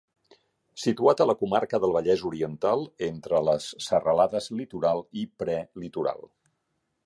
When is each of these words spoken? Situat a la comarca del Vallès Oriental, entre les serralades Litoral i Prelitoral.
Situat 0.83 1.19
a 1.21 1.25
la 1.31 1.35
comarca 1.41 1.79
del 1.83 1.93
Vallès 1.97 2.23
Oriental, 2.31 2.87
entre 3.09 3.43
les 3.51 3.69
serralades 3.91 4.51
Litoral 4.63 5.07
i 5.25 5.27
Prelitoral. 5.43 6.29